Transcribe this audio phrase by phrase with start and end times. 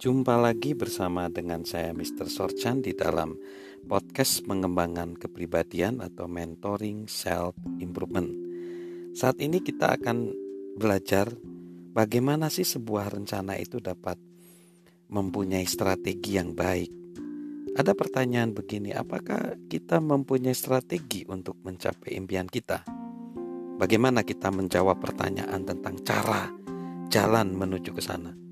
[0.00, 2.24] Jumpa lagi bersama dengan saya Mr.
[2.24, 3.36] Sorchan di dalam
[3.84, 7.52] podcast pengembangan kepribadian atau mentoring self
[7.84, 8.32] improvement.
[9.12, 10.32] Saat ini kita akan
[10.80, 11.28] belajar
[11.92, 14.16] bagaimana sih sebuah rencana itu dapat
[15.12, 16.88] mempunyai strategi yang baik.
[17.76, 22.88] Ada pertanyaan begini, apakah kita mempunyai strategi untuk mencapai impian kita?
[23.76, 26.48] Bagaimana kita menjawab pertanyaan tentang cara
[27.12, 28.49] jalan menuju ke sana?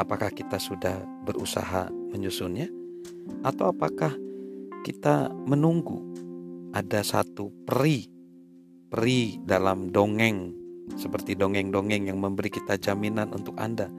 [0.00, 2.72] Apakah kita sudah berusaha menyusunnya,
[3.44, 4.16] atau apakah
[4.80, 6.00] kita menunggu
[6.72, 8.08] ada satu peri,
[8.88, 10.56] peri dalam dongeng,
[10.96, 13.92] seperti dongeng-dongeng yang memberi kita jaminan untuk Anda,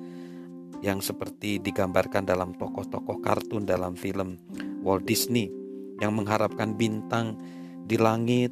[0.82, 4.42] yang seperti digambarkan dalam tokoh-tokoh kartun dalam film
[4.82, 5.54] Walt Disney,
[6.02, 7.38] yang mengharapkan bintang
[7.86, 8.50] di langit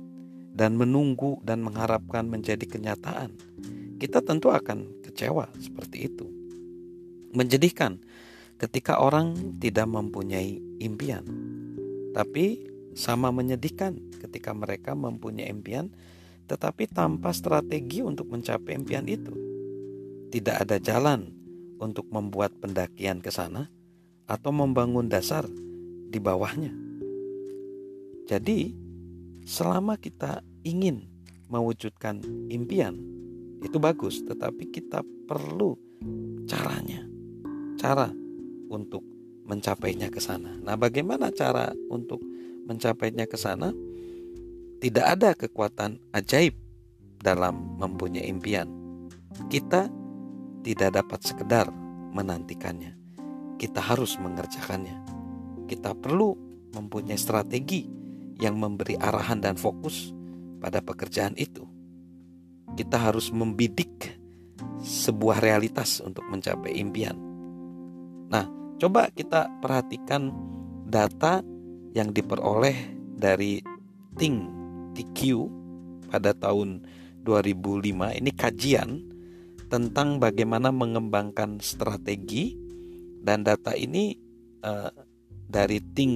[0.54, 3.34] dan menunggu dan mengharapkan menjadi kenyataan.
[3.98, 6.39] Kita tentu akan kecewa seperti itu
[7.34, 8.02] menjadikan
[8.60, 11.24] ketika orang tidak mempunyai impian.
[12.12, 15.94] Tapi sama menyedihkan ketika mereka mempunyai impian
[16.50, 19.32] tetapi tanpa strategi untuk mencapai impian itu.
[20.34, 21.30] Tidak ada jalan
[21.78, 23.70] untuk membuat pendakian ke sana
[24.26, 25.46] atau membangun dasar
[26.10, 26.74] di bawahnya.
[28.26, 28.74] Jadi,
[29.46, 31.06] selama kita ingin
[31.50, 32.98] mewujudkan impian,
[33.62, 35.78] itu bagus, tetapi kita perlu
[36.46, 37.09] caranya
[37.80, 38.12] cara
[38.68, 39.02] untuk
[39.48, 40.54] mencapainya ke sana.
[40.60, 42.20] Nah, bagaimana cara untuk
[42.68, 43.72] mencapainya ke sana?
[44.80, 46.54] Tidak ada kekuatan ajaib
[47.18, 48.68] dalam mempunyai impian.
[49.48, 49.88] Kita
[50.62, 51.72] tidak dapat sekedar
[52.14, 52.94] menantikannya.
[53.58, 54.96] Kita harus mengerjakannya.
[55.66, 56.36] Kita perlu
[56.76, 57.90] mempunyai strategi
[58.40, 60.14] yang memberi arahan dan fokus
[60.64, 61.66] pada pekerjaan itu.
[62.78, 64.16] Kita harus membidik
[64.80, 67.29] sebuah realitas untuk mencapai impian
[68.30, 68.46] Nah,
[68.78, 70.34] coba kita perhatikan
[70.86, 71.42] data
[71.94, 73.62] yang diperoleh dari
[74.18, 74.38] Think
[74.98, 75.20] TQ
[76.10, 76.82] pada tahun
[77.26, 78.18] 2005.
[78.18, 78.90] Ini kajian
[79.70, 82.58] tentang bagaimana mengembangkan strategi
[83.22, 84.18] dan data ini
[84.66, 84.90] uh,
[85.46, 86.14] dari Think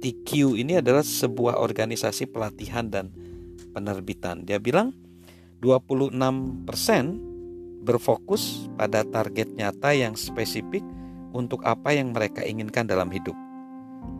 [0.00, 3.12] TQ ini adalah sebuah organisasi pelatihan dan
[3.72, 4.44] penerbitan.
[4.44, 4.92] Dia bilang
[5.60, 10.82] 26% berfokus pada target nyata yang spesifik
[11.32, 13.34] untuk apa yang mereka inginkan dalam hidup.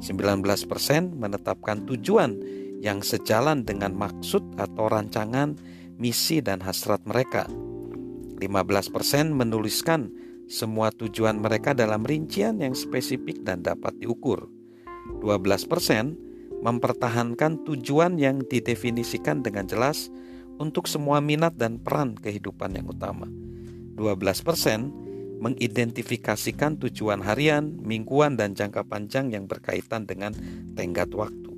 [0.02, 0.42] 19%
[1.14, 2.36] menetapkan tujuan
[2.82, 5.56] yang sejalan dengan maksud atau rancangan,
[5.96, 7.48] misi dan hasrat mereka.
[8.36, 10.12] 15% menuliskan
[10.46, 14.46] semua tujuan mereka dalam rincian yang spesifik dan dapat diukur.
[15.24, 20.12] 12% mempertahankan tujuan yang didefinisikan dengan jelas
[20.56, 23.28] untuk semua minat dan peran kehidupan yang utama.
[23.96, 25.05] 12%
[25.40, 30.32] mengidentifikasikan tujuan harian, mingguan, dan jangka panjang yang berkaitan dengan
[30.74, 31.52] tenggat waktu.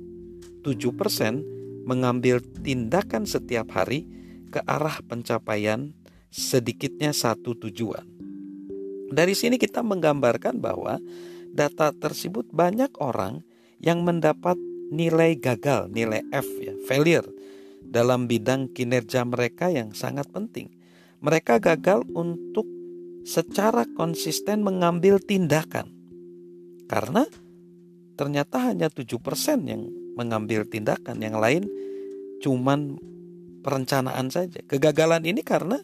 [0.63, 4.05] 7% mengambil tindakan setiap hari
[4.51, 5.95] ke arah pencapaian
[6.29, 8.05] sedikitnya satu tujuan.
[9.09, 11.01] Dari sini kita menggambarkan bahwa
[11.49, 13.41] data tersebut banyak orang
[13.81, 14.53] yang mendapat
[14.93, 17.25] nilai gagal, nilai F ya, failure
[17.81, 20.69] dalam bidang kinerja mereka yang sangat penting.
[21.25, 22.69] Mereka gagal untuk
[23.23, 25.91] secara konsisten mengambil tindakan.
[26.89, 27.25] Karena
[28.17, 29.15] ternyata hanya 7%
[29.69, 29.87] yang
[30.17, 31.63] mengambil tindakan, yang lain
[32.43, 32.99] cuman
[33.61, 34.59] perencanaan saja.
[34.65, 35.79] Kegagalan ini karena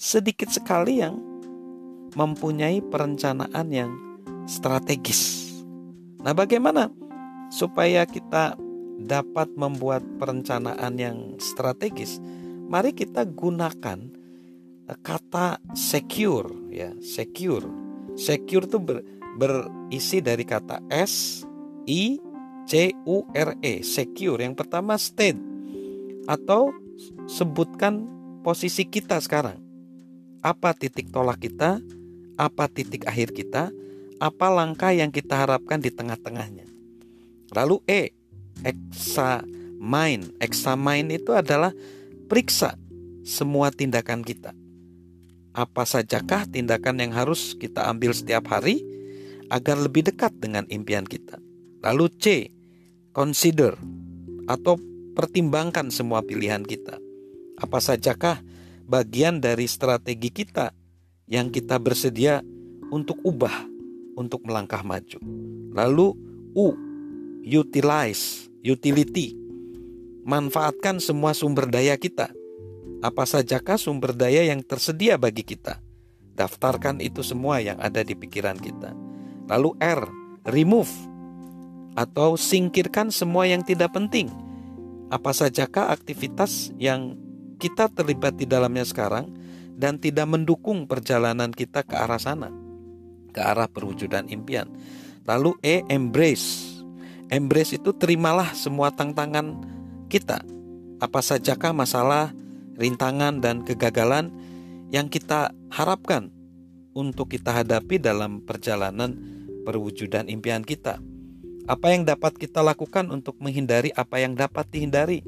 [0.00, 1.16] sedikit sekali yang
[2.16, 3.92] mempunyai perencanaan yang
[4.50, 5.52] strategis.
[6.20, 6.90] Nah, bagaimana
[7.48, 8.58] supaya kita
[9.00, 12.18] dapat membuat perencanaan yang strategis?
[12.70, 14.19] Mari kita gunakan
[14.98, 17.66] kata secure ya secure.
[18.18, 19.02] Secure itu ber,
[19.38, 21.46] berisi dari kata s
[21.86, 22.18] i
[22.66, 24.42] c u r e secure.
[24.42, 25.38] Yang pertama state.
[26.26, 26.74] Atau
[27.26, 28.06] sebutkan
[28.42, 29.58] posisi kita sekarang.
[30.40, 31.82] Apa titik tolak kita?
[32.40, 33.68] Apa titik akhir kita?
[34.20, 36.68] Apa langkah yang kita harapkan di tengah-tengahnya?
[37.56, 38.02] Lalu e
[38.64, 41.72] examine examine itu adalah
[42.28, 42.76] periksa
[43.24, 44.52] semua tindakan kita
[45.50, 48.86] apa sajakah tindakan yang harus kita ambil setiap hari
[49.50, 51.42] agar lebih dekat dengan impian kita?
[51.82, 52.24] Lalu C,
[53.10, 53.74] consider
[54.46, 54.78] atau
[55.18, 57.02] pertimbangkan semua pilihan kita.
[57.58, 58.40] Apa sajakah
[58.86, 60.70] bagian dari strategi kita
[61.26, 62.40] yang kita bersedia
[62.94, 63.66] untuk ubah
[64.14, 65.18] untuk melangkah maju?
[65.74, 66.14] Lalu
[66.54, 66.66] U,
[67.42, 69.34] utilize, utility.
[70.20, 72.30] Manfaatkan semua sumber daya kita
[73.00, 75.80] apa sajakah sumber daya yang tersedia bagi kita?
[76.36, 78.92] Daftarkan itu semua yang ada di pikiran kita.
[79.48, 80.04] Lalu R,
[80.48, 80.92] remove
[81.96, 84.28] atau singkirkan semua yang tidak penting.
[85.08, 87.18] Apa sajakah aktivitas yang
[87.60, 89.32] kita terlibat di dalamnya sekarang
[89.80, 92.52] dan tidak mendukung perjalanan kita ke arah sana,
[93.32, 94.68] ke arah perwujudan impian.
[95.24, 96.80] Lalu E, embrace.
[97.32, 99.56] Embrace itu terimalah semua tantangan
[100.12, 100.44] kita.
[101.00, 102.34] Apa sajakah masalah,
[102.80, 104.32] rintangan, dan kegagalan
[104.90, 106.32] yang kita harapkan
[106.96, 109.14] untuk kita hadapi dalam perjalanan
[109.62, 110.98] perwujudan impian kita.
[111.70, 115.22] Apa yang dapat kita lakukan untuk menghindari apa yang dapat dihindari?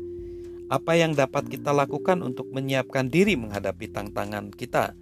[0.72, 4.96] Apa yang dapat kita lakukan untuk menyiapkan diri menghadapi tantangan kita?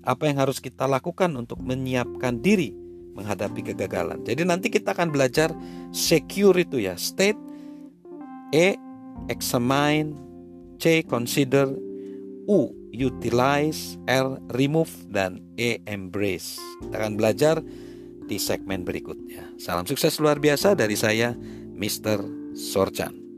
[0.00, 2.72] Apa yang harus kita lakukan untuk menyiapkan diri
[3.14, 4.24] menghadapi kegagalan?
[4.24, 5.52] Jadi nanti kita akan belajar
[5.92, 7.36] secure itu ya, state
[8.50, 8.74] E
[9.30, 10.16] examine,
[10.82, 11.70] C consider,
[12.48, 16.60] U utilize, R remove dan E embrace.
[16.84, 17.60] Kita akan belajar
[18.30, 19.58] di segmen berikutnya.
[19.58, 21.34] Salam sukses luar biasa dari saya,
[21.74, 22.22] Mr.
[22.54, 23.29] Sorchan.